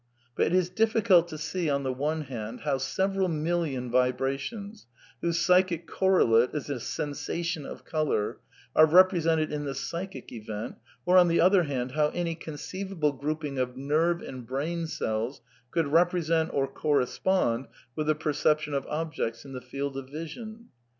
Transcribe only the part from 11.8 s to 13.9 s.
how any conceivable grouping of